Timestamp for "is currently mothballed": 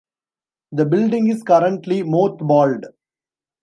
1.27-2.85